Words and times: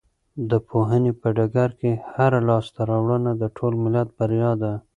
د 0.49 0.51
پوهنې 0.67 1.11
په 1.21 1.27
ډګر 1.37 1.69
کې 1.79 1.91
هره 2.13 2.39
لاسته 2.49 2.81
راوړنه 2.91 3.31
د 3.41 3.43
ټول 3.57 3.73
ملت 3.83 4.07
بریا 4.17 4.51
ده. 4.61 4.73